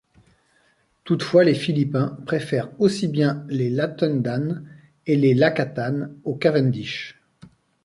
Toutefois, 1.03 1.43
les 1.43 1.53
Philippins 1.53 2.17
préfèrent 2.25 2.71
aussi 2.81 3.07
bien 3.07 3.45
les 3.49 3.69
'Latundan' 3.69 4.63
et 5.05 5.15
les 5.15 5.35
'Lakatan' 5.35 6.09
aux 6.23 6.33
'Cavendish'. 6.35 7.19